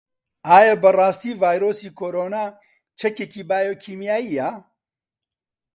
ئایا 0.47 0.73
بەڕاستی 0.83 1.31
ڤایرۆسی 1.41 1.89
کۆرۆنا 1.99 2.43
چەکێکی 2.99 3.41
بایۆکیمیایییە؟ 3.49 4.49